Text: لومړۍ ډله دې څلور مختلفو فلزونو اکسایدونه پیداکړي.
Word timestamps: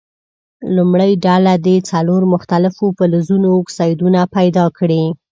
لومړۍ 0.75 1.11
ډله 1.25 1.53
دې 1.65 1.77
څلور 1.89 2.21
مختلفو 2.33 2.85
فلزونو 2.97 3.47
اکسایدونه 3.61 4.19
پیداکړي. 4.35 5.03